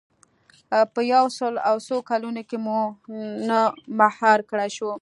په 0.93 0.99
یو 1.13 1.25
سل 1.37 1.53
او 1.69 1.75
څو 1.87 1.97
کلونو 2.09 2.41
کې 2.49 2.57
مو 2.65 2.79
نه 3.49 3.59
مهار 3.99 4.39
کړای 4.49 4.69
شو. 4.77 4.91